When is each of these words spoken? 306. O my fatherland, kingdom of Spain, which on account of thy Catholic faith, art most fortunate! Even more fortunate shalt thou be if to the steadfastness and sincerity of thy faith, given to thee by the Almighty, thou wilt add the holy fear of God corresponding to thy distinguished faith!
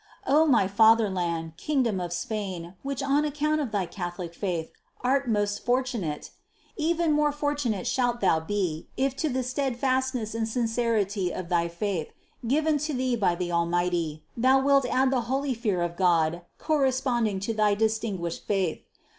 306. 0.25 0.33
O 0.35 0.47
my 0.51 0.67
fatherland, 0.67 1.55
kingdom 1.57 1.99
of 1.99 2.11
Spain, 2.11 2.73
which 2.81 3.03
on 3.03 3.23
account 3.23 3.61
of 3.61 3.69
thy 3.71 3.85
Catholic 3.85 4.33
faith, 4.33 4.71
art 5.01 5.29
most 5.29 5.63
fortunate! 5.63 6.31
Even 6.75 7.11
more 7.11 7.31
fortunate 7.31 7.85
shalt 7.85 8.19
thou 8.19 8.39
be 8.39 8.87
if 8.97 9.15
to 9.17 9.29
the 9.29 9.43
steadfastness 9.43 10.33
and 10.33 10.49
sincerity 10.49 11.31
of 11.31 11.49
thy 11.49 11.67
faith, 11.67 12.07
given 12.47 12.79
to 12.79 12.95
thee 12.95 13.15
by 13.15 13.35
the 13.35 13.51
Almighty, 13.51 14.23
thou 14.35 14.59
wilt 14.59 14.87
add 14.87 15.11
the 15.11 15.21
holy 15.29 15.53
fear 15.53 15.83
of 15.83 15.95
God 15.95 16.41
corresponding 16.57 17.39
to 17.39 17.53
thy 17.53 17.75
distinguished 17.75 18.47
faith! 18.47 18.79